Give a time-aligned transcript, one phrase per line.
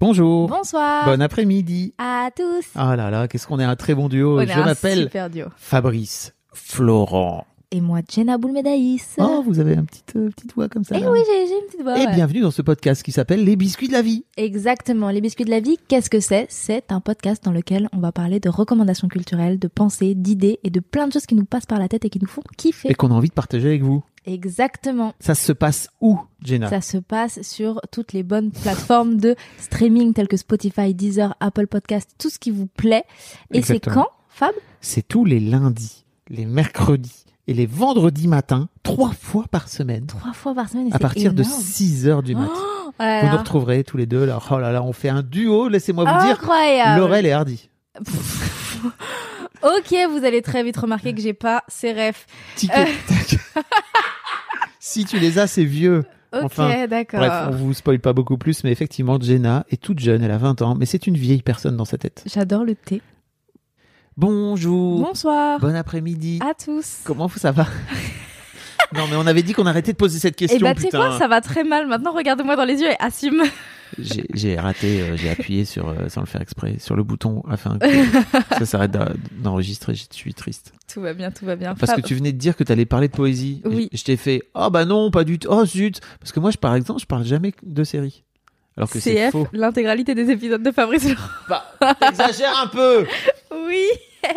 [0.00, 0.48] Bonjour.
[0.48, 1.06] Bonsoir.
[1.06, 1.92] Bon après-midi.
[1.98, 2.66] à tous.
[2.76, 4.38] Ah là là, qu'est-ce qu'on est un très bon duo.
[4.40, 5.10] On Je m'appelle.
[5.56, 7.44] Fabrice Florent.
[7.72, 9.16] Et moi, Jenna Boulmedaïs.
[9.18, 10.94] Oh, vous avez une petite, euh, petite voix comme ça.
[10.96, 11.10] Eh là.
[11.10, 11.98] oui, j'ai j'ai une petite voix.
[11.98, 12.14] Et ouais.
[12.14, 14.24] bienvenue dans ce podcast qui s'appelle Les biscuits de la vie.
[14.36, 15.10] Exactement.
[15.10, 16.46] Les biscuits de la vie, qu'est-ce que c'est?
[16.48, 20.70] C'est un podcast dans lequel on va parler de recommandations culturelles, de pensées, d'idées et
[20.70, 22.88] de plein de choses qui nous passent par la tête et qui nous font kiffer.
[22.88, 24.04] Et qu'on a envie de partager avec vous.
[24.26, 25.14] Exactement.
[25.20, 26.68] Ça se passe où, Jenna?
[26.68, 31.66] Ça se passe sur toutes les bonnes plateformes de streaming telles que Spotify, Deezer, Apple
[31.66, 33.04] Podcast, tout ce qui vous plaît.
[33.52, 34.52] Et c'est quand, Fab?
[34.80, 40.06] C'est tous les lundis, les mercredis et les vendredis matins, trois fois par semaine.
[40.06, 40.88] Trois fois par semaine.
[40.88, 41.60] et À partir de énorme.
[41.62, 42.52] 6 heures du matin.
[42.54, 44.38] Oh vous nous retrouverez tous les deux là.
[44.50, 46.34] Oh là là, on fait un duo, laissez-moi vous dire.
[46.36, 47.00] Incroyable.
[47.00, 47.68] Laurel et Hardy.
[49.62, 52.26] Ok, vous allez très vite remarquer que j'ai pas ces refs.
[52.54, 52.84] Tic Euh.
[54.80, 56.04] si tu les as, c'est vieux.
[56.32, 57.20] Ok, Enfin, d'accord.
[57.20, 60.36] Bref, on vous spoil pas beaucoup plus, mais effectivement, Jenna est toute jeune, elle a
[60.38, 62.22] 20 ans, mais c'est une vieille personne dans sa tête.
[62.26, 63.00] J'adore le thé.
[64.16, 66.40] Bonjour, Bonsoir bon après-midi.
[66.42, 66.98] à tous.
[67.04, 67.66] Comment ça va?
[68.94, 70.88] Non, mais on avait dit qu'on arrêtait de poser cette Et question, bah tu sais
[70.90, 71.86] quoi, ça va très mal.
[71.86, 73.42] Maintenant, regarde-moi dans les yeux et assume.
[73.98, 77.78] J'ai raté, euh, j'ai appuyé sur, euh, sans le faire exprès, sur le bouton afin
[77.78, 77.86] que
[78.58, 79.06] ça s'arrête d'en-
[79.42, 79.94] d'enregistrer.
[79.94, 80.72] Je suis triste.
[80.92, 81.74] Tout va bien, tout va bien.
[81.74, 82.00] Parce Fab.
[82.02, 83.62] que tu venais de dire que tu allais parler de poésie.
[83.64, 83.88] Et Oui.
[83.92, 85.48] Je, t'ai fait, oh bah non, pas du tout.
[85.50, 86.00] Oh zut.
[86.20, 88.24] Parce que moi, je, par exemple, je parle jamais de séries.
[88.76, 89.48] Alors que c'est CF, faux.
[89.52, 91.20] l'intégralité des épisodes de Fabrice Laurent.
[91.48, 91.64] Bah,
[92.00, 93.06] t'exagères un peu.
[93.66, 93.86] Oui.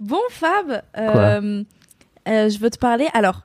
[0.00, 1.62] bon Fab, euh,
[2.28, 3.06] euh, je veux te parler.
[3.14, 3.44] Alors,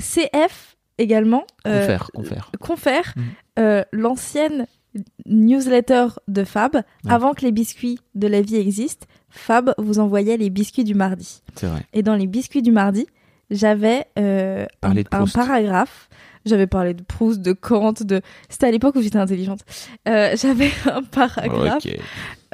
[0.00, 1.44] CF également.
[1.66, 2.50] euh, Confère, confère.
[2.60, 3.24] Confère, Mhm.
[3.58, 4.66] euh, l'ancienne
[5.26, 6.82] newsletter de Fab, Ouais.
[7.08, 11.42] avant que les biscuits de la vie existent, Fab vous envoyait les biscuits du mardi.
[11.54, 11.82] C'est vrai.
[11.92, 13.06] Et dans les biscuits du mardi,
[13.50, 14.94] j'avais euh, un,
[15.26, 16.08] paragraphe.
[16.46, 18.20] J'avais parlé de Proust, de Kant, de.
[18.48, 19.60] C'était à l'époque où j'étais intelligente.
[20.08, 21.96] Euh, j'avais un paragraphe Ok.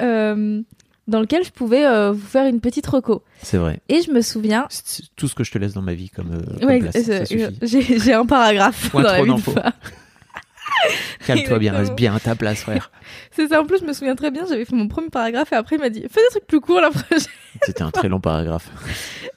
[0.01, 0.61] euh,
[1.07, 3.23] dans lequel je pouvais euh, vous faire une petite reco.
[3.41, 3.79] C'est vrai.
[3.89, 4.65] Et je me souviens.
[4.69, 8.13] C'est tout ce que je te laisse dans ma vie comme, euh, Ouais, euh, j'ai
[8.13, 9.55] un paragraphe Point dans trop d'infos.
[11.25, 12.91] Calme-toi bien, reste bien à ta place, frère.
[13.31, 15.55] C'est ça, en plus, je me souviens très bien, j'avais fait mon premier paragraphe et
[15.55, 17.19] après, il m'a dit Fais des trucs plus courts la prochaine.
[17.63, 18.69] C'était un très long paragraphe.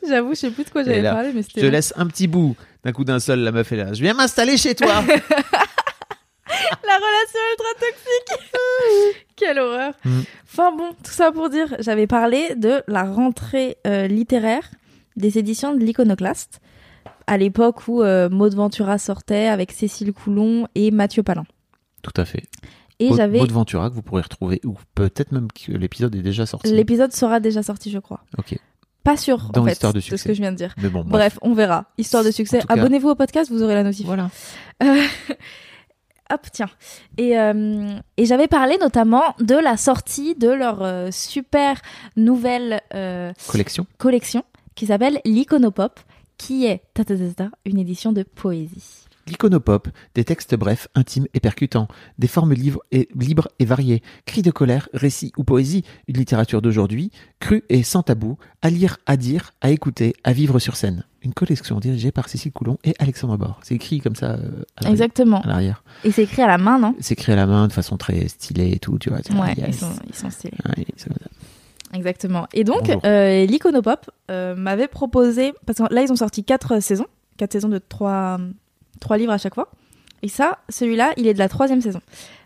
[0.06, 1.60] J'avoue, je sais plus de quoi j'avais parlé, mais Je c'était.
[1.62, 2.56] te laisse un petit bout.
[2.84, 3.92] D'un coup d'un seul, la meuf est là.
[3.92, 5.02] Je viens m'installer chez toi.
[6.86, 10.20] La relation ultra toxique Quelle horreur Mm.
[10.44, 14.68] Enfin bon, tout ça pour dire, j'avais parlé de la rentrée euh, littéraire
[15.16, 16.60] des éditions de l'Iconoclaste,
[17.26, 21.44] à l'époque où euh, Maud Ventura sortait avec Cécile Coulon et Mathieu Palin.
[22.02, 22.42] Tout à fait.
[23.00, 23.38] Et Maud- j'avais...
[23.38, 26.72] Maud Ventura que vous pourrez retrouver, ou peut-être même que l'épisode est déjà sorti.
[26.72, 28.20] L'épisode sera déjà sorti, je crois.
[28.38, 28.56] Ok.
[29.04, 30.28] Pas sûr, Dans en fait, Histoire de ce succès.
[30.28, 30.74] que je viens de dire.
[30.82, 31.10] Mais bon, bref.
[31.10, 31.86] Bref, on verra.
[31.98, 32.60] Histoire de succès.
[32.68, 34.04] Abonnez-vous au podcast, vous aurez la notif.
[34.06, 34.30] Voilà.
[34.82, 35.02] Euh,
[36.30, 36.68] Hop, tiens.
[37.16, 41.80] Et, euh, et j'avais parlé notamment de la sortie de leur euh, super
[42.16, 43.86] nouvelle euh, Collection.
[43.96, 44.44] collection
[44.74, 46.00] qui s'appelle l'Iconopop,
[46.36, 49.06] qui est ta, ta, ta, ta, une édition de poésie.
[49.28, 54.42] L'iconopop, des textes brefs, intimes et percutants, des formes livres et, libres et variées, cris
[54.42, 59.16] de colère, récits ou poésie, une littérature d'aujourd'hui, crue et sans tabou, à lire, à
[59.16, 61.04] dire, à écouter, à vivre sur scène.
[61.22, 63.58] Une collection dirigée par Cécile Coulon et Alexandre Bord.
[63.62, 64.36] C'est écrit comme ça euh,
[64.76, 65.40] à l'arrière- Exactement.
[65.42, 65.82] à l'arrière.
[66.04, 66.94] Et c'est écrit à la main, non?
[67.00, 69.18] C'est écrit à la main de façon très stylée et tout, tu vois.
[69.18, 69.66] Ouais, Yes.
[69.68, 70.52] ils, sont, ils sont stylés.
[70.64, 70.86] Ouais.
[71.94, 72.46] Exactement.
[72.52, 77.06] Et donc, euh, l'Iconopop euh, m'avait proposé, parce que là, ils ont sorti quatre saisons,
[77.36, 78.38] quatre saisons de trois,
[79.00, 79.70] trois livres à chaque fois.
[80.22, 82.00] Et ça, celui-là, il est de la troisième saison.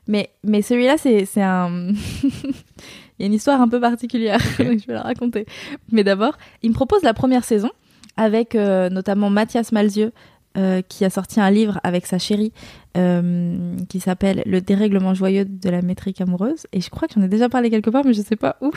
[0.06, 1.88] Mais, mais celui-là, c'est un.
[2.32, 5.46] il y a une histoire un peu particulière, donc je vais la raconter.
[5.90, 7.70] Mais d'abord, il me propose la première saison,
[8.16, 10.12] avec euh, notamment Mathias Malzieu,
[10.58, 12.52] euh, qui a sorti un livre avec sa chérie,
[12.98, 16.66] euh, qui s'appelle Le dérèglement joyeux de la métrique amoureuse.
[16.74, 18.70] Et je crois que j'en ai déjà parlé quelque part, mais je sais pas où.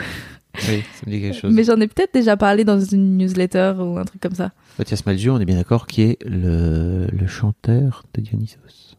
[0.68, 1.52] Oui, ça me dit quelque chose.
[1.54, 4.52] Mais j'en ai peut-être déjà parlé dans une newsletter ou un truc comme ça.
[4.78, 8.96] Mathias Malzieu, on est bien d'accord, qui est le, le chanteur de Dionysos.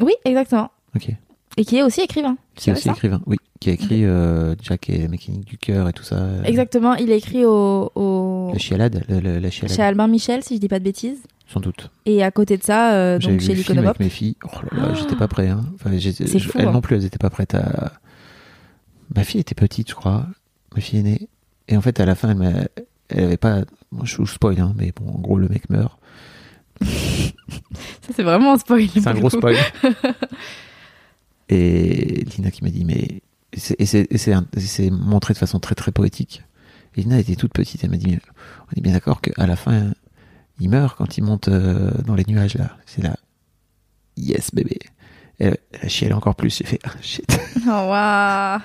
[0.00, 0.72] Oui, exactement.
[0.96, 1.10] Ok.
[1.56, 2.36] Et qui est aussi écrivain.
[2.56, 3.36] Qui est aussi écrivain, oui.
[3.60, 6.26] Qui a écrit euh, Jack et la mécanique du cœur et tout ça.
[6.44, 6.94] Exactement.
[6.96, 8.50] Il a écrit au.
[8.52, 11.18] La chialade, la, la, la chialade, chez Albin Michel, si je dis pas de bêtises.
[11.48, 11.90] sans doute.
[12.04, 13.86] Et à côté de ça, euh, donc chez le film l'Iconopop.
[13.88, 14.36] avec mes filles.
[14.44, 14.94] Oh là là, Ah.
[14.94, 15.48] j'étais pas prêt.
[15.48, 15.64] Hein.
[15.74, 16.72] Enfin, fou, elles hein.
[16.72, 17.92] non plus, elles étaient pas prêtes à.
[19.14, 20.26] Ma fille était petite, je crois.
[20.74, 21.28] Ma fille aînée.
[21.68, 22.68] Et en fait, à la fin, elle,
[23.08, 23.62] elle avait pas.
[24.02, 25.98] Je vous spoil, hein, mais bon, en gros, le mec meurt.
[26.84, 28.86] Ça, c'est vraiment un spoil.
[28.92, 29.56] C'est un gros le spoil.
[31.48, 33.22] et Lina qui m'a dit, mais.
[33.78, 36.42] Et c'est- montré de façon très très poétique.
[36.94, 38.18] Et Lina était toute petite, elle m'a dit,
[38.68, 39.92] on est bien d'accord qu'à la fin,
[40.60, 42.76] il meurt quand il monte euh, dans les nuages là.
[42.86, 43.16] C'est là.
[44.16, 44.78] Yes, bébé.
[45.38, 46.56] Et elle a chialé encore plus.
[46.56, 47.26] J'ai fait, ah, shit.
[47.66, 48.60] Oh, waouh.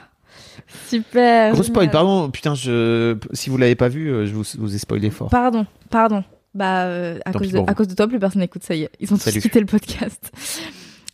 [0.88, 1.54] Super.
[1.54, 1.92] Gros spoil, génial.
[1.92, 2.30] pardon.
[2.30, 3.18] Putain, je...
[3.34, 5.30] si vous l'avez pas vu, euh, je vous, vous ai spoilé fort.
[5.30, 6.24] Pardon, pardon.
[6.54, 7.76] Bah, euh, à, cause de, pour à vous.
[7.76, 8.92] cause de toi, plus personne n'écoute, ça y est.
[9.00, 10.32] Ils ont tous quitté le podcast.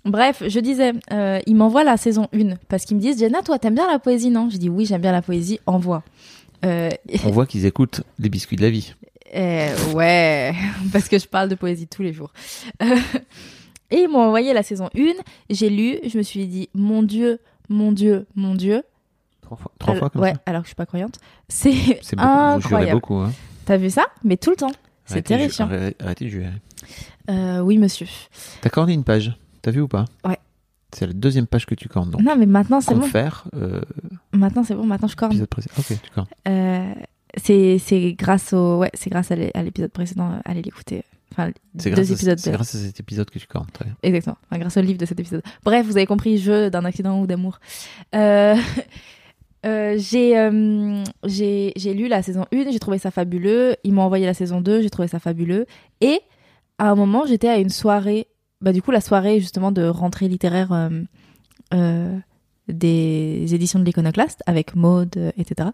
[0.07, 3.59] Bref, je disais, euh, ils m'envoient la saison 1 parce qu'ils me disent, Jenna, toi,
[3.59, 4.49] t'aimes bien la poésie, non?
[4.49, 6.03] Je dis, oui, j'aime bien la poésie, envoie.
[6.65, 6.89] Euh,
[7.25, 8.93] On voit qu'ils écoutent les biscuits de la vie.
[9.35, 10.53] euh, ouais,
[10.93, 12.31] parce que je parle de poésie tous les jours.
[13.89, 14.99] Et ils m'ont envoyé la saison 1,
[15.49, 17.39] j'ai lu, je me suis dit, mon Dieu,
[17.69, 18.83] mon Dieu, mon Dieu.
[19.41, 20.41] Trois fois, trois Alors- fois comme ouais, ça.
[20.45, 21.19] alors que je suis pas croyante.
[21.47, 21.73] C'est
[22.17, 22.91] incroyable.
[22.99, 23.15] beaucoup.
[23.15, 23.31] Hein.
[23.65, 24.05] T'as vu ça?
[24.23, 24.71] Mais tout le temps.
[25.05, 25.69] C'est terrifiant.
[25.99, 26.49] arrêtez- de jurer.
[27.63, 28.07] Oui, monsieur.
[28.61, 29.37] T'as corné une page.
[29.67, 30.37] T'as vu ou pas Ouais.
[30.93, 32.09] C'est la deuxième page que tu cornes.
[32.09, 33.01] Donc, non, mais maintenant c'est bon.
[33.01, 33.81] confère, euh,
[34.31, 34.85] Maintenant c'est bon.
[34.85, 35.41] Maintenant je corne.
[35.41, 36.27] Ok, tu cornes.
[36.47, 36.93] Euh,
[37.35, 40.31] c'est c'est grâce au ouais c'est grâce à l'é- à l'épisode précédent.
[40.31, 41.03] euh, Allez l'écouter.
[41.33, 42.39] Enfin C'est deux grâce, à, épisodes.
[42.39, 43.67] c'est de- grâce à cet épisode que tu cornes.
[43.73, 43.95] Très bien.
[44.03, 44.37] Exactement.
[44.49, 45.43] Enfin, grâce au livre de cet épisode.
[45.65, 46.37] Bref, vous avez compris.
[46.37, 47.59] Jeu d'un accident ou d'amour.
[48.15, 48.55] Euh,
[49.63, 53.75] j'ai j'ai j'ai lu la saison 1, j'ai trouvé ça fabuleux.
[53.83, 55.65] Ils m'ont envoyé la saison 2, j'ai trouvé ça fabuleux.
[56.01, 56.21] Et
[56.77, 58.27] à un moment, j'étais à une soirée,
[58.61, 60.89] bah du coup la soirée justement de rentrée littéraire euh,
[61.73, 62.17] euh,
[62.67, 65.69] des éditions de l'Iconoclaste avec Maude, euh, etc.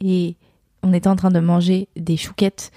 [0.00, 0.36] Et
[0.82, 2.70] on était en train de manger des chouquettes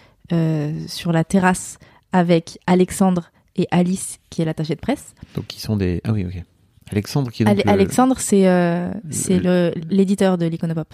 [0.87, 1.77] sur la terrasse
[2.11, 5.13] avec Alexandre et Alice, qui est l'attachée de presse.
[5.35, 6.01] Donc, ils sont des.
[6.03, 6.41] Ah oui, ok.
[6.91, 8.91] Alexandre qui est donc Ale- le- Alexandre, c'est euh,
[9.43, 10.93] le l'éditeur de l'Iconopop.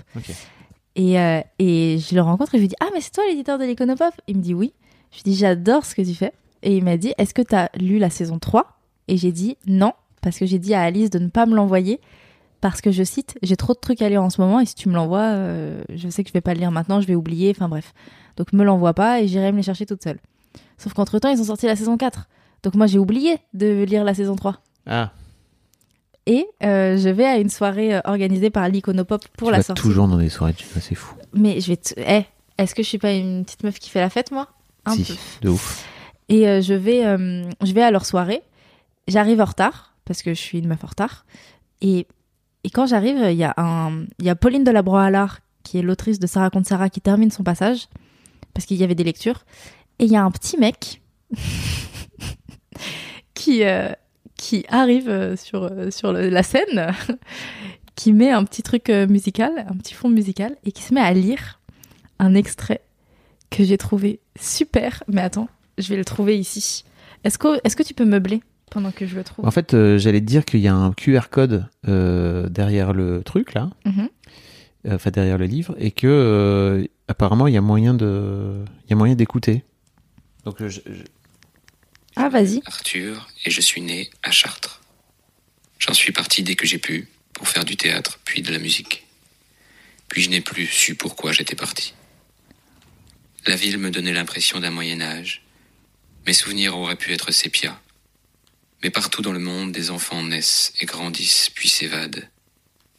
[0.96, 3.58] Et, euh, et je le rencontre et je lui dis Ah, mais c'est toi l'éditeur
[3.58, 4.14] de l'Iconopop?
[4.28, 4.74] Il me dit Oui.
[5.12, 6.34] Je lui dis J'adore ce que tu fais.
[6.64, 9.58] Et il m'a dit Est-ce que tu as lu la saison 3 Et j'ai dit
[9.68, 12.00] Non, parce que j'ai dit à Alice de ne pas me l'envoyer.
[12.62, 14.76] Parce que je cite J'ai trop de trucs à lire en ce moment et si
[14.76, 17.16] tu me l'envoies, euh, je sais que je vais pas le lire maintenant, je vais
[17.16, 17.52] oublier.
[17.56, 17.94] Enfin bref.
[18.38, 20.20] Donc me l'envoie pas et j'irai me les chercher toute seule.
[20.78, 22.28] Sauf qu'entre temps, ils ont sorti la saison 4.
[22.64, 24.62] Donc moi, j'ai oublié de lire la saison 3.
[24.88, 25.12] Ah,
[26.28, 29.64] Et euh, je vais à une soirée euh, organisée par l'Iconopop pour tu la vas
[29.64, 29.82] sortie.
[29.82, 31.16] toujours dans des soirées cinéma, c'est fou.
[31.34, 31.94] Mais je vais te...
[31.98, 32.24] Eh,
[32.58, 34.48] est-ce que je suis pas une petite meuf qui fait la fête, moi?
[34.86, 35.14] Un si, peu.
[35.42, 35.86] de ouf.
[36.32, 38.42] Et euh, je, vais, euh, je vais à leur soirée.
[39.08, 41.26] J'arrive en retard, parce que je suis une meuf en retard.
[41.82, 42.08] Et,
[42.74, 46.70] quand j'arrive, il y, a Pauline de la Broalard, qui est l'autrice de Sarah contre
[46.70, 47.90] Sarah, qui termine son passage,
[48.54, 49.44] parce qu'il y avait des lectures.
[50.00, 51.02] Et il y a un petit mec
[53.34, 53.92] qui, euh,
[54.38, 55.70] qui arrive sur,
[56.14, 56.94] la scène,
[57.96, 61.14] qui met un petit truc musical, un petit fond musical, et qui se met à
[61.14, 61.60] lire
[62.20, 62.82] un extrait
[63.50, 65.04] que j'ai trouvé super.
[65.08, 65.50] Mais attends,
[65.82, 66.86] je vais le trouver ici.
[67.24, 69.46] Est-ce que, est que tu peux meubler pendant que je le trouve?
[69.46, 73.22] En fait, euh, j'allais te dire qu'il y a un QR code euh, derrière le
[73.24, 73.70] truc, là.
[73.86, 74.10] Mhm.
[74.88, 78.90] euh, enfin derrière le livre, et que euh, apparemment il y a moyen de, il
[78.90, 79.64] y a moyen d'écouter.
[80.46, 81.04] Donc je- je-
[82.16, 82.62] Ah, vas-y.
[82.66, 84.82] Arthur et je suis né à Chartres.
[85.80, 89.06] J'en suis parti dès que j'ai pu pour faire du théâtre puis de la musique.
[90.10, 91.94] Puis je n'ai plus su pourquoi j'étais parti.
[93.48, 95.42] La ville me donnait l'impression d'un Moyen Âge.
[96.28, 97.80] Mes souvenirs auraient pu être sépia.
[98.84, 102.28] Mais partout dans le monde, des enfants naissent et grandissent puis s'évadent.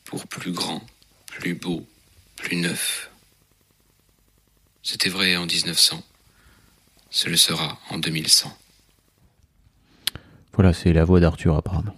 [0.05, 0.83] Pour plus grand,
[1.27, 1.87] plus beau,
[2.37, 3.11] plus neuf.
[4.83, 6.03] C'était vrai en 1900.
[7.11, 8.57] Ce le sera en 2100.
[10.55, 11.95] voilà, c'est la voix d'Arthur apparemment.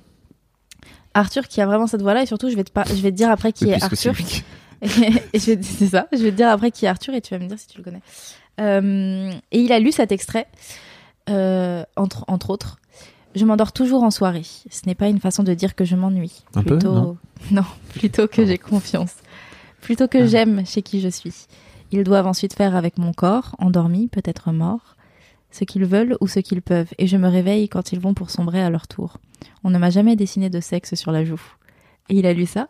[1.14, 3.16] Arthur qui a vraiment cette voix-là, et surtout, je vais te, par- je vais te
[3.16, 4.14] dire après qui est Arthur.
[4.82, 7.32] et je vais, c'est ça, je vais te dire après qui est Arthur et tu
[7.34, 8.00] vas me dire si tu le connais.
[8.60, 10.46] Euh, et il a lu cet extrait,
[11.30, 12.78] euh, entre, entre autres.
[13.34, 14.44] Je m'endors toujours en soirée.
[14.70, 16.44] Ce n'est pas une façon de dire que je m'ennuie.
[16.54, 17.16] Un peu, Plutôt,
[17.50, 19.14] non plutôt que j'ai confiance.
[19.80, 20.26] Plutôt que Ah.
[20.26, 21.34] j'aime chez qui je suis.
[21.90, 24.96] Ils doivent ensuite faire avec mon corps, endormi, peut-être mort,
[25.50, 26.90] ce qu'ils veulent ou ce qu'ils peuvent.
[26.98, 29.18] Et je me réveille quand ils vont pour sombrer à leur tour.
[29.64, 31.40] On ne m'a jamais dessiné de sexe sur la joue.
[32.08, 32.68] Et il a lu ça,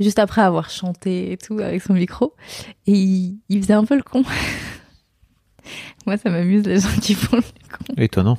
[0.00, 2.34] juste après avoir chanté et tout avec son micro.
[2.86, 4.22] Et il, il faisait un peu le con.
[6.06, 7.94] Moi, ça m'amuse les gens qui font le con.
[7.96, 8.38] Étonnant,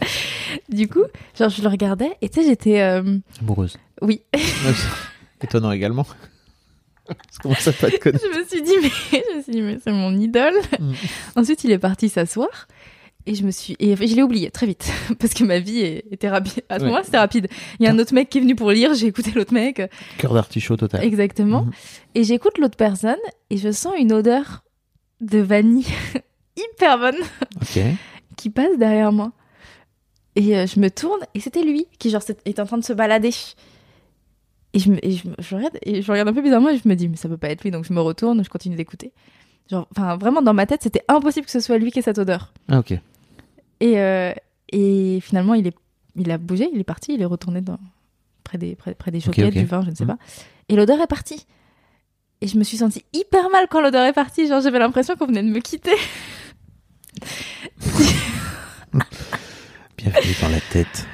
[0.69, 1.03] Du coup,
[1.37, 2.81] genre, je le regardais et tu sais, j'étais.
[2.81, 3.77] euh, amoureuse.
[4.01, 4.21] Oui.
[5.41, 6.05] Étonnant également.
[7.43, 10.55] Pas je me suis dit, mais, je me suis dit, mais c'est mon idole.
[10.79, 10.91] Mm.
[11.37, 12.67] Ensuite, il est parti s'asseoir.
[13.25, 14.89] Et je me suis, et je l'ai oublié très vite.
[15.19, 16.63] Parce que ma vie est- était rapide.
[16.69, 16.85] À ce Ouais.
[16.87, 17.47] moment-là, c'était rapide.
[17.79, 19.81] Il y a un autre mec qui est venu pour lire, j'ai écouté l'autre mec.
[20.17, 21.03] Cœur d'artichaut total.
[21.03, 21.63] Exactement.
[21.63, 21.71] Mhm.
[22.15, 23.17] Et j'écoute l'autre personne
[23.49, 24.63] et je sens une odeur
[25.21, 25.87] de vanille
[26.57, 27.15] hyper bonne
[28.35, 29.31] qui passe derrière moi.
[30.35, 32.93] Et euh, je me tourne et c'était lui qui genre est en train de se
[32.93, 33.31] balader.
[34.73, 36.95] Et je, me, et je, regarde, et je regarde un peu bizarrement et je me
[36.95, 39.11] dis mais ça peut pas être lui donc je me retourne, je continue d'écouter.
[39.71, 42.19] Genre enfin vraiment dans ma tête c'était impossible que ce soit lui qui ait cette
[42.19, 42.53] odeur.
[42.67, 42.91] Ah, ok.
[43.79, 44.33] Et, euh,
[44.69, 45.75] et finalement il est
[46.15, 47.77] il a bougé, il est parti, il est retourné dans
[48.43, 50.09] près des près, près des choquettes, du vin, je ne sais Mhm.
[50.17, 50.23] pas.
[50.69, 51.45] Et l'odeur est partie.
[52.41, 55.25] Et je me suis sentie hyper mal quand l'odeur est partie, genre j'avais l'impression qu'on
[55.25, 55.95] venait de me quitter.
[59.97, 61.07] Bienvenue dans la tête.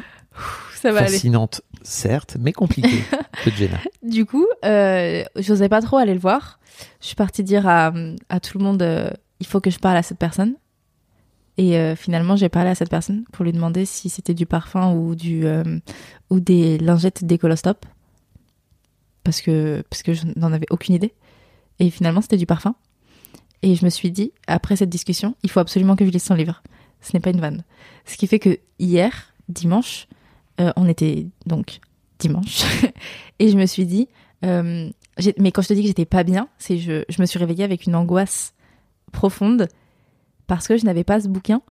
[0.76, 1.12] Ça va aller.
[1.12, 3.04] Fascinante, certes, mais compliquée.
[3.46, 3.70] De.
[4.10, 6.60] Du coup, euh, j'osais pas trop aller le voir.
[7.02, 7.92] Je suis partie dire à,
[8.30, 10.56] à tout le monde euh, il faut que je parle à cette personne.
[11.58, 14.94] Et euh, finalement, j'ai parlé à cette personne pour lui demander si c'était du parfum
[14.94, 15.80] ou du euh,
[16.30, 17.86] ou des lingettes d'écolostop
[19.24, 21.14] parce que parce que je n'en avais aucune idée.
[21.80, 22.76] Et finalement, c'était du parfum.
[23.62, 26.36] Et je me suis dit après cette discussion, il faut absolument que je lise son
[26.36, 26.64] livre.
[27.02, 27.64] Ce n'est pas une vanne.
[28.06, 30.08] Ce qui fait que hier, dimanche,
[30.60, 31.80] euh, on était donc
[32.20, 32.64] dimanche,
[33.40, 34.08] et je me suis dit
[34.46, 34.90] euh,
[35.38, 37.64] mais quand je te dis que j'étais pas bien, c'est je, je me suis réveillée
[37.64, 38.54] avec une angoisse
[39.12, 39.68] profonde
[40.48, 41.62] parce que je n'avais pas ce bouquin.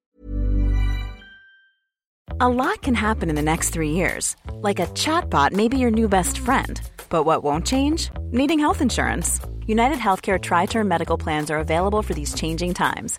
[2.40, 4.36] A lot can happen in the next three years.
[4.62, 6.80] Like a chatbot may be your new best friend.
[7.10, 8.10] But what won't change?
[8.30, 9.40] Needing health insurance.
[9.66, 13.18] United Healthcare Tri Term Medical Plans are available for these changing times.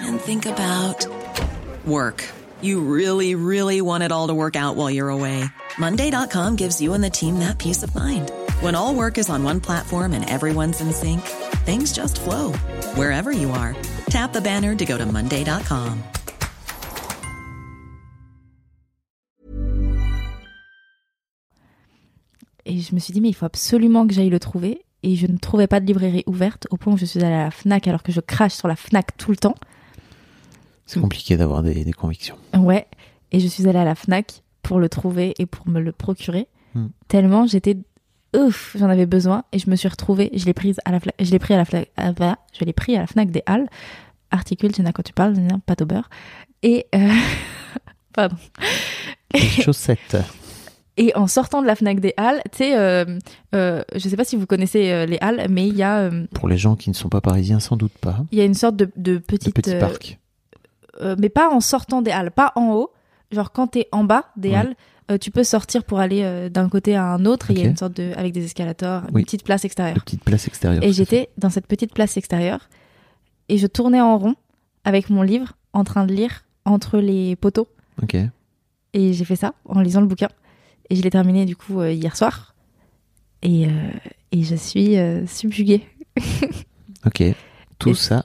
[0.00, 1.06] and think about
[1.86, 2.24] work.
[2.62, 5.44] You really, really want it all to work out while you're away.
[5.78, 8.30] Monday.com gives you and the team that peace of mind.
[8.60, 11.20] When all work is on one platform and everyone's in sync,
[11.64, 12.52] things just flow
[12.94, 13.76] wherever you are.
[14.08, 16.02] Tap the banner to go to Monday.com.
[22.70, 24.84] Et je me suis dit, mais il faut absolument que j'aille le trouver.
[25.02, 27.44] Et je ne trouvais pas de librairie ouverte au point où je suis allée à
[27.44, 29.54] la Fnac alors que je crache sur la Fnac tout le temps.
[30.88, 32.36] C'est compliqué d'avoir des, des convictions.
[32.56, 32.86] Ouais.
[33.30, 36.48] Et je suis allée à la Fnac pour le trouver et pour me le procurer.
[36.74, 36.86] Hmm.
[37.08, 37.76] Tellement j'étais
[38.36, 41.12] ouf, j'en avais besoin et je me suis retrouvée, je l'ai prise à la Fla-
[41.20, 43.42] je l'ai pris à la Fnac, ah bah, je l'ai pris à la Fnac des
[43.46, 43.68] Halles.
[44.30, 45.34] Articule, tu sais quand tu parles,
[45.66, 46.10] pâte au beurre.
[46.62, 47.08] Et euh,
[48.12, 48.36] pardon.
[49.34, 50.16] Les chaussettes.
[50.96, 53.04] Et en sortant de la Fnac des Halles, tu sais, euh,
[53.54, 56.26] euh, je sais pas si vous connaissez euh, les Halles, mais il y a euh,
[56.34, 58.24] Pour les gens qui ne sont pas parisiens, sans doute pas.
[58.32, 60.18] il y a une sorte de, de petite petit euh, parc.
[61.00, 62.90] Euh, mais pas en sortant des halles, pas en haut.
[63.30, 64.54] Genre quand t'es en bas des Ouais.
[64.56, 64.74] halles,
[65.10, 67.50] euh, tu peux sortir pour aller euh, d'un côté à un autre.
[67.50, 69.20] et Il y a une sorte de avec des escalators, Oui.
[69.20, 69.96] une petite place extérieure.
[70.04, 70.82] petite place extérieure.
[70.82, 72.68] Et j'étais dans cette petite place extérieure
[73.48, 74.34] et je tournais en rond
[74.84, 77.68] avec mon livre en train de lire entre les poteaux.
[78.02, 78.16] Ok.
[78.94, 80.28] Et j'ai fait ça en lisant le bouquin.
[80.90, 82.54] Et je l'ai terminé du coup hier soir.
[83.42, 83.68] Et,
[84.32, 85.86] et je suis subjuguée.
[87.06, 87.22] Ok.
[87.78, 88.24] Tout Et- ça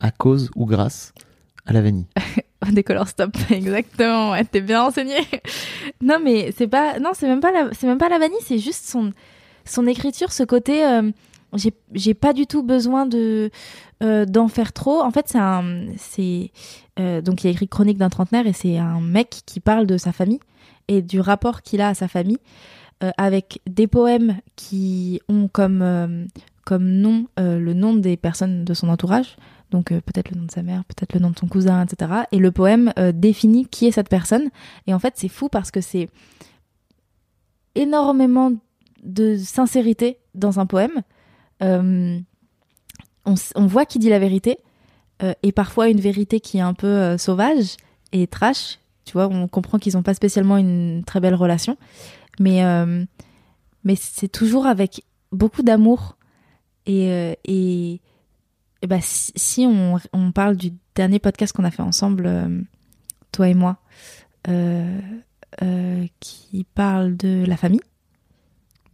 [0.00, 1.12] à cause ou grâce
[1.66, 2.06] à la vanille.
[2.72, 4.34] Des color stop, exactement.
[4.50, 5.16] T'es bien renseigné.
[6.02, 8.86] non, mais c'est pas, non, c'est même pas la, c'est même pas vanille, c'est juste
[8.86, 9.12] son,
[9.64, 10.84] son écriture, ce côté.
[10.84, 11.10] euh,
[11.92, 13.50] j'ai, pas du tout besoin de
[14.02, 15.02] euh, d'en faire trop.
[15.02, 15.86] En fait, c'est un,
[16.98, 19.96] euh, donc il a écrit Chronique d'un trentenaire et c'est un mec qui parle de
[19.96, 20.40] sa famille
[20.88, 22.38] et du rapport qu'il a à sa famille
[23.18, 26.26] avec des poèmes qui ont comme
[26.64, 29.36] comme nom le nom des personnes de son entourage
[29.70, 32.12] donc euh, peut-être le nom de sa mère, peut-être le nom de son cousin, etc.
[32.32, 34.50] Et le poème euh, définit qui est cette personne.
[34.86, 36.08] Et en fait, c'est fou parce que c'est
[37.74, 38.52] énormément
[39.02, 41.02] de sincérité dans un poème.
[41.62, 42.18] Euh,
[43.24, 44.58] on, voit qui dit la vérité,
[45.42, 47.78] et parfois une vérité qui est un peu sauvage
[48.12, 48.78] et trash.
[49.06, 51.78] Tu vois, on comprend qu'ils n'ont pas spécialement une très belle relation,
[52.38, 52.62] mais,
[53.82, 56.18] mais c'est toujours avec beaucoup d'amour.
[56.84, 58.02] Et, et,
[58.84, 62.60] et bah, si, si on, on parle du dernier podcast qu'on a fait ensemble, euh,
[63.32, 63.78] toi et moi,
[64.48, 65.00] euh,
[65.62, 67.80] euh, qui parle de la famille,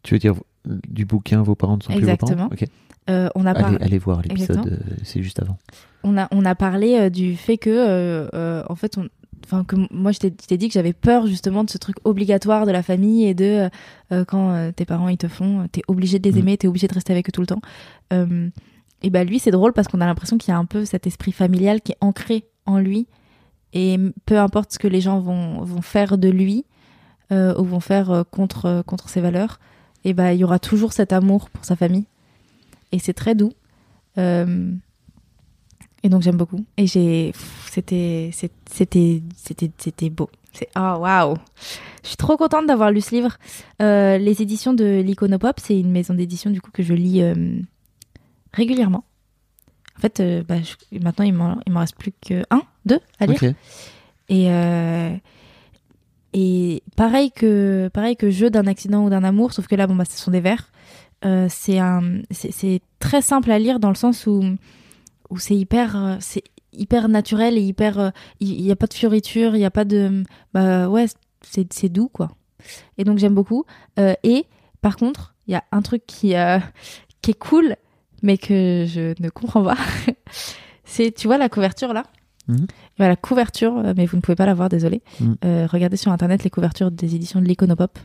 [0.05, 2.37] Tu veux dire du bouquin Vos parents ne sont plus vos Exactement.
[2.37, 2.65] parents Ok.
[3.09, 3.79] Euh, on a Allez, parlé.
[3.81, 4.97] allez voir l'épisode, Exactement.
[5.03, 5.59] c'est juste avant.
[6.05, 9.09] on a, on a parlé du fait que, en fait, on,
[9.45, 12.71] enfin que moi, je t'ai dit que j'avais peur justement de ce truc obligatoire de
[12.71, 13.69] la famille et de
[14.13, 16.39] euh, quand euh, tes parents ils te font, t'es obligé de les Mm.
[16.39, 17.63] aimer, t'es obligé de rester avec eux tout le temps.
[18.13, 18.49] Euh,
[19.03, 21.07] et bah lui, c'est drôle parce qu'on a l'impression qu'il y a un peu cet
[21.07, 23.07] esprit familial qui est ancré en lui
[23.73, 26.65] et peu importe ce que les gens vont, vont faire de lui
[27.33, 29.61] euh, ou vont faire euh, contre, euh, contre ses valeurs,
[30.05, 32.07] et bah il y aura toujours cet amour pour sa famille
[32.91, 33.53] et c'est très doux.
[36.03, 36.65] Et donc j'aime beaucoup.
[36.77, 37.33] Et j'ai,
[37.71, 40.29] c'était, c'était, c'était, c'était beau.
[40.53, 41.37] C'est ah waouh.
[42.03, 43.39] Je suis trop contente d'avoir lu ce livre.
[43.79, 47.23] Les éditions de l'Iconopop, c'est une maison d'édition du coup que je lis
[48.53, 49.05] régulièrement.
[49.97, 53.01] En fait, euh, bah, je- maintenant il m'en, il m'en reste plus que un, deux
[53.19, 53.39] à lire.
[54.29, 55.15] Et euh,
[56.33, 59.97] et pareil que pareil que jeu d'un accident ou d'un amour, sauf que là bon
[59.97, 60.71] bah ce sont des vers.
[61.25, 64.43] Euh, c'est très simple à lire dans le sens où
[65.29, 69.57] où c'est hyper c'est hyper naturel et hyper euh, il y, a pas de fioriture,
[69.57, 70.23] il y a pas de
[70.55, 71.07] bah ouais
[71.43, 72.31] c'est c'est doux quoi.
[72.97, 73.65] Et donc j'aime beaucoup.
[74.23, 74.47] Et
[74.81, 76.35] par contre il y a un truc qui
[77.23, 77.77] qui est cool
[78.23, 79.77] mais que je ne comprends pas.
[80.85, 82.05] c'est tu vois la couverture là?
[82.49, 82.67] Mhm.
[82.99, 85.03] Bah, la couverture, euh, mais vous ne pouvez pas la voir, désolé.
[85.21, 85.37] Mhm.
[85.45, 87.99] Euh, regardez sur internet les couvertures des éditions de l'Iconopop.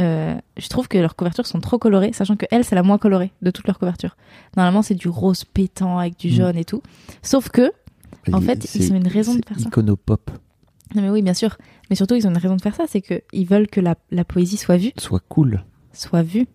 [0.00, 2.98] Euh, je trouve que leurs couvertures sont trop colorées, sachant que elle, c'est la moins
[2.98, 4.16] colorée de toutes leurs couvertures.
[4.56, 6.34] Normalement, c'est du rose pétant avec du Mhm.
[6.34, 6.82] jaune et tout.
[7.22, 7.72] Sauf que,
[8.32, 9.68] En fait, ils ont une raison de faire ça.
[9.68, 10.30] Iconopop,
[10.94, 11.56] non mais oui, bien sûr,
[11.88, 13.94] mais surtout, ils ont une raison de faire ça, c'est que ils veulent que la,
[14.10, 16.46] la poésie soit vue, soit cool, soit vue,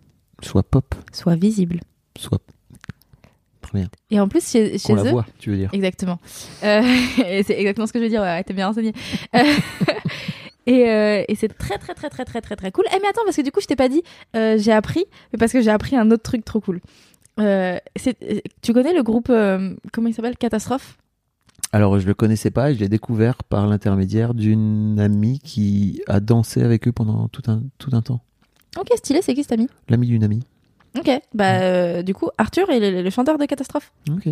[0.43, 1.79] soit pop, soit visible.
[2.17, 2.41] soit.
[4.09, 5.69] Et en plus, chez, chez la eux, voit, tu veux dire.
[5.73, 6.19] Exactement.
[6.63, 6.81] Euh,
[7.45, 8.21] c'est exactement ce que je veux dire.
[8.21, 8.93] Ouais, t'es bien renseigné.
[9.35, 9.39] Euh,
[10.65, 12.85] et euh, et c'est très très très très très très très cool.
[12.95, 14.03] Eh mais attends parce que du coup je t'ai pas dit.
[14.35, 16.81] euh, j'ai appris, mais parce que j'ai appris un autre truc trop cool.
[17.39, 17.77] Euh,
[18.61, 19.31] tu connais le groupe
[19.93, 20.37] comment il s'appelle?
[20.37, 20.97] Catastrophe?
[21.73, 26.61] Alors, je le connaissais pas je l'ai découvert par l'intermédiaire d'une amie qui a dansé
[26.61, 28.19] avec eux pendant tout un, tout un temps.
[28.77, 29.21] Ok stylé.
[29.21, 30.41] C'est qui cet ami L'ami d'une amie.
[30.97, 31.09] Ok.
[31.33, 33.91] Bah euh, du coup Arthur est le, le chanteur de Catastrophe.
[34.09, 34.27] Ok.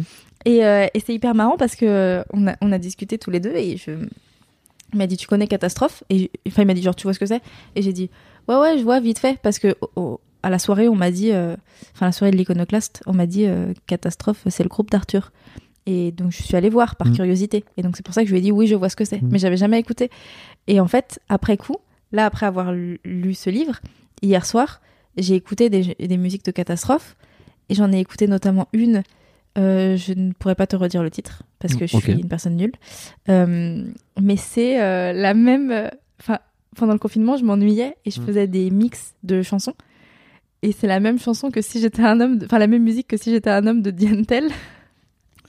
[0.45, 3.31] Et, euh, et c'est hyper marrant parce que euh, on a, on a discuté tous
[3.31, 3.91] les deux et je
[4.91, 6.03] il m'a dit tu connais Catastrophe?
[6.09, 7.41] Et enfin il m'a dit genre tu vois ce que c'est?
[7.75, 8.09] Et j'ai dit
[8.47, 9.75] ouais ouais je vois vite fait parce que
[10.43, 13.45] à la soirée on m'a dit enfin la soirée de l'iconoclaste on m'a dit
[13.87, 15.31] Catastrophe c'est le groupe d'Arthur
[15.85, 17.13] et donc je suis allée voir par Mm.
[17.15, 18.95] curiosité et donc c'est pour ça que je lui ai dit oui je vois ce
[18.97, 19.29] que c'est Mm.
[19.31, 20.09] mais j'avais jamais écouté
[20.67, 21.77] et en fait après coup
[22.11, 23.79] là après avoir lu ce livre
[24.21, 24.81] hier soir
[25.21, 27.15] j'ai écouté des, des musiques de Catastrophe
[27.69, 29.03] et j'en ai écouté notamment une
[29.57, 32.55] euh, je ne pourrais pas te redire le titre parce que je suis une personne
[32.55, 32.71] nulle.
[33.29, 33.83] Euh,
[34.21, 35.89] mais c'est euh, la même.
[36.21, 36.39] Enfin,
[36.75, 38.25] pendant le confinement, je m'ennuyais et je Mm.
[38.25, 39.73] faisais des mix de chansons.
[40.61, 42.37] Et c'est la même chanson que si j'étais un homme.
[42.37, 44.49] de- Enfin, la même musique que si j'étais un homme de Diantel.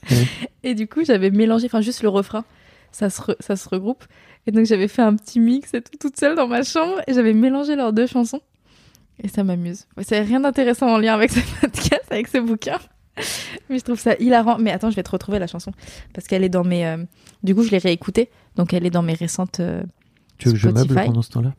[0.09, 0.27] Ouais.
[0.63, 1.67] Et du coup, j'avais mélangé.
[1.67, 2.43] Enfin, juste le refrain.
[2.91, 4.03] Ça se, re- ça se regroupe.
[4.47, 7.01] Et donc, j'avais fait un petit mix et tout, toute seule dans ma chambre.
[7.07, 8.41] Et j'avais mélangé leurs deux chansons.
[9.23, 9.85] Et ça m'amuse.
[10.01, 12.79] C'est rien d'intéressant en lien avec ce podcast, avec ce bouquin.
[13.69, 14.57] Mais je trouve ça hilarant.
[14.57, 15.71] Mais attends, je vais te retrouver la chanson.
[16.13, 16.85] Parce qu'elle est dans mes.
[16.85, 16.97] euh,
[17.43, 18.29] Du coup, je l'ai réécoutée.
[18.55, 19.59] Donc, elle est dans mes récentes.
[19.59, 19.83] euh,
[20.37, 21.53] Tu veux que je meuble pendant ce temps-là?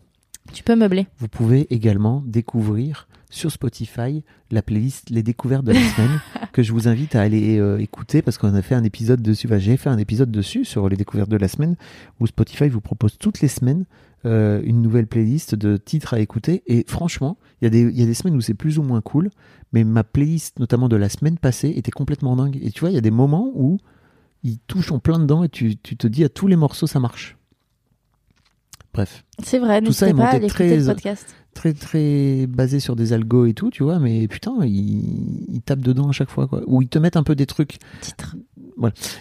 [0.53, 1.07] Tu peux meubler.
[1.19, 6.21] Vous pouvez également découvrir sur Spotify la playlist Les découvertes de la semaine
[6.53, 9.47] que je vous invite à aller euh, écouter parce qu'on a fait un épisode dessus.
[9.47, 11.77] Enfin, J'ai fait un épisode dessus sur les découvertes de la semaine
[12.19, 13.85] où Spotify vous propose toutes les semaines
[14.25, 16.63] euh, une nouvelle playlist de titres à écouter.
[16.67, 18.83] Et franchement, il y, a des- il y a des semaines où c'est plus ou
[18.83, 19.31] moins cool,
[19.73, 22.59] mais ma playlist, notamment de la semaine passée, était complètement dingue.
[22.63, 23.79] Et tu vois, il y a des moments où
[24.45, 27.01] ils touchent en plein dedans et tu, tu te dis à tous les morceaux ça
[27.01, 27.37] marche.
[28.95, 29.25] Bref.
[29.43, 31.35] C'est vrai, Tout ça est monté très- le podcast.
[31.55, 35.81] très très basé sur des algos et tout, tu vois, mais putain, ils, ils tapent
[35.81, 36.63] dedans à chaque fois, quoi.
[36.67, 38.37] Ou ils te mettent un peu des trucs, Titre.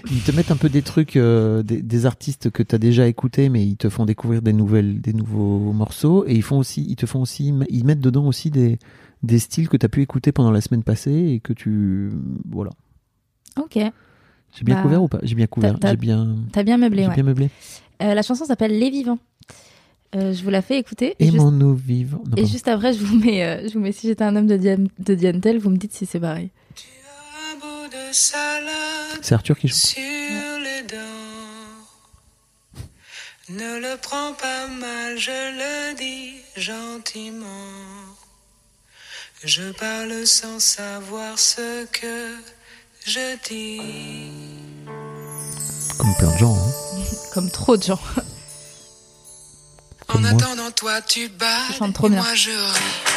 [0.10, 3.50] Ils te mettent un peu des trucs, euh, des, des artistes que t'as déjà écoutés,
[3.50, 6.96] mais ils te font découvrir des nouvelles, des nouveaux morceaux, et ils font aussi, ils
[6.96, 8.80] te font aussi, ils mettent dedans aussi des,
[9.24, 12.12] des styles que t'as pu écouter pendant la semaine passée et que tu,
[12.50, 12.72] voilà.
[13.60, 13.74] Ok.
[13.76, 15.20] J'ai bien Bah, couvert ou pas?
[15.24, 17.16] J'ai bien couvert, t'as- j'ai bien, T'as bien meublé, j'ai ouais.
[17.16, 17.50] bien meublé.
[18.02, 19.20] Euh, la chanson s'appelle Les Vivants.
[20.14, 21.16] Euh, je vous la fais écouter.
[21.20, 22.20] Et, juste, Aimons-nous vivre.
[22.26, 24.48] Non, et juste après, je vous mets, euh, je vous mets si j'étais un homme
[24.48, 26.50] de, Dian- de Diantel, vous me dites si c'est pareil.
[27.54, 28.66] Un bout de salade
[29.22, 29.78] C'est Arthur qui chante.
[29.78, 30.98] sur les dents.
[33.50, 37.46] Ne le prends pas mal, je le dis gentiment.
[39.44, 42.36] Je parle sans savoir ce que
[43.06, 43.82] je dis.
[45.98, 46.72] Comme plein de gens, hein.
[47.34, 48.00] Comme trop de gens.
[50.08, 50.42] Comme en moi.
[50.42, 51.68] attendant, toi tu bats.
[51.72, 52.22] Je chante trop bien.
[52.22, 53.12] Moi je ris.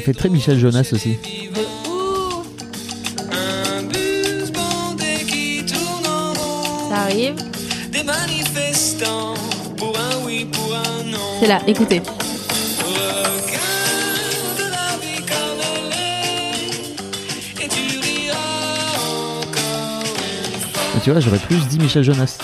[0.00, 1.18] Ça fait très Michel Jonas aussi.
[6.88, 7.34] Ça arrive.
[7.90, 9.34] Des manifestants
[9.76, 11.18] pour un oui, pour un non.
[11.40, 12.00] C'est là, écoutez.
[12.78, 13.50] Regarde
[14.58, 15.92] la vie comme elle
[17.60, 20.82] est et tu riras encore une fois.
[20.94, 22.38] Mais tu vois, j'aurais plus dit Michel Jonas.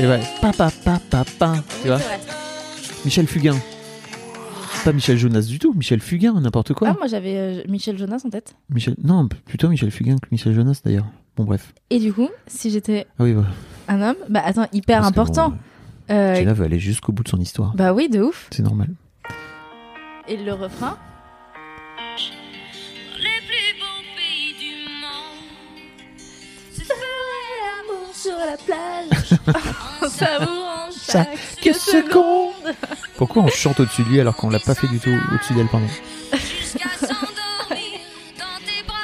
[0.00, 1.98] Et ouais, papa, papa, papa, tu vois.
[3.04, 3.56] Michel Fugain.
[4.84, 6.88] Pas Michel Jonas du tout, Michel Fugain, n'importe quoi.
[6.90, 8.54] Ah, moi j'avais euh, Michel Jonas en tête.
[8.70, 11.04] Michel, non, plutôt Michel Fugain que Michel Jonas d'ailleurs.
[11.36, 11.74] Bon bref.
[11.90, 13.48] Et du coup, si j'étais Ah oui, voilà.
[13.88, 15.50] un homme, bah attends, hyper Parce que important.
[15.50, 17.74] bon, Euh, veut aller jusqu'au bout de son histoire.
[17.74, 18.48] bah oui, de ouf.
[18.52, 18.88] C'est normal.
[20.28, 20.96] Et le refrain?
[28.22, 29.38] Sur la plage.
[30.02, 31.28] en savourant chaque,
[31.62, 32.74] Chaque seconde.
[33.16, 35.68] Pourquoi on chante au-dessus de lui alors qu'on l'a pas fait du tout au-dessus d'elle,
[35.68, 35.86] pardon
[36.32, 38.00] Jusqu'à s'endormir
[38.38, 38.96] dans tes bras.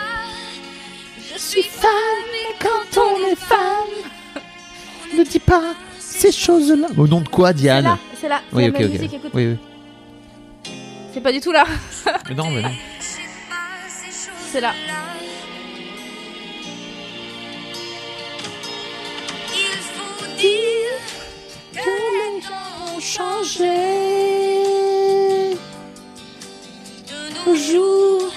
[1.32, 1.90] Je suis femme,
[2.34, 5.16] et quand on est femme.
[5.16, 5.62] Ne dis pas
[5.98, 6.88] ces choses-là.
[6.96, 8.40] Au nom de quoi, C'est Diane là, c'est là.
[8.52, 8.90] Oui, la ok, ok.
[8.90, 9.30] musique, écoute.
[9.34, 10.72] Oui, oui.
[11.14, 11.64] C'est pas du tout là.
[12.28, 12.70] Mais non, mais non.
[14.52, 14.72] C'est là.
[20.46, 21.00] Dire
[21.72, 23.78] que les gens ont changé.
[27.10, 28.32] De nos jours,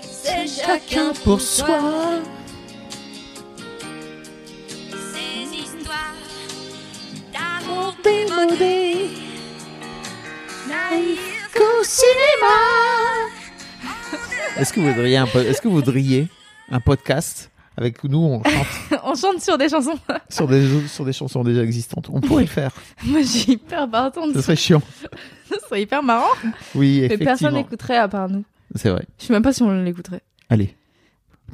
[0.00, 1.80] c'est chacun pour soi.
[5.12, 6.16] Ces histoires
[7.32, 9.10] d'amour démodé.
[10.68, 12.56] Naïf qu'au cinéma.
[14.56, 16.28] Est-ce que vous voudriez un, po- est-ce que vous voudriez
[16.70, 17.50] un podcast?
[17.76, 19.98] Avec nous on chante on chante sur des chansons.
[20.28, 22.70] sur des sur des chansons déjà existantes On pourrait le faire.
[23.04, 24.32] Moi, je suis hyper partante.
[24.34, 24.82] Ce serait chiant.
[25.50, 26.26] Ce serait hyper marrant.
[26.74, 27.50] Oui, Mais personne effectivement.
[27.58, 28.44] n'écouterait à part nous.
[28.74, 29.04] C'est vrai.
[29.18, 30.22] Je sais même pas si on l'écouterait.
[30.48, 30.74] Allez.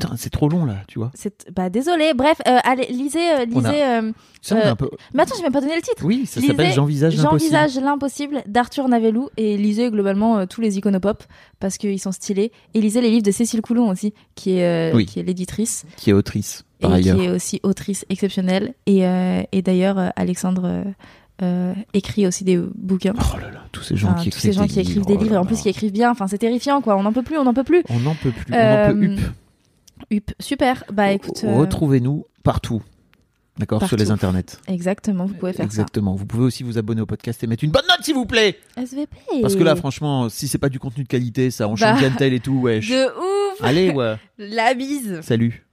[0.00, 1.10] Putain, c'est trop long là, tu vois.
[1.14, 2.12] C'est bah désolé.
[2.14, 3.84] Bref, euh, allez, lisez, euh, a- lisez.
[3.84, 4.90] euh, Ça, on un peu.
[5.14, 6.02] Mais attends, j'ai même pas donné le titre.
[6.04, 7.50] Oui, ça s'appelle J'envisage l'impossible.
[7.52, 11.22] J'envisage l'impossible d'Arthur Navellou et lisez globalement tous les iconopop
[11.58, 12.52] parce qu'ils sont stylés.
[12.74, 15.06] Et lisez les livres de Cécile Coulon aussi, qui est, Oui.
[15.06, 17.16] qui est l'éditrice Qui est autrice, par et ailleurs.
[17.18, 18.74] qui est aussi autrice exceptionnelle.
[18.86, 19.02] Et,
[19.52, 20.84] et d'ailleurs, Alexandre
[21.42, 23.14] euh, écrit aussi des bouquins.
[23.16, 24.96] Oh là là, tous ces gens Enfin, qui tous écrivent ces gens des qui écrivent
[24.96, 26.10] livres, des oh là livres et en plus qui écrivent bien.
[26.10, 26.96] Enfin, c'est terrifiant quoi.
[26.98, 27.82] On n'en peut plus, on n'en peut plus.
[27.88, 28.52] On n'en peut plus.
[28.54, 29.20] Euh, On en peut up.
[30.10, 30.84] Hup, super.
[30.92, 31.42] Bah écoute.
[31.44, 32.82] euh, Retrouvez-nous partout.
[33.58, 34.56] D'accord, sur les internets.
[34.68, 36.14] Exactement, vous pouvez faire Exactement.
[36.14, 38.58] Vous pouvez aussi vous abonner au podcast et mettre une bonne note, s'il vous plaît.
[38.74, 38.82] ça.
[38.82, 39.16] SVP.
[39.42, 42.32] Parce que là, franchement, si c'est pas du contenu de qualité, ça, on Bah, tel
[42.32, 42.88] et tout, wesh.
[42.88, 43.58] De ouf.
[43.62, 44.16] Allez, ouais.
[44.38, 45.20] La bise.
[45.22, 45.66] Salut.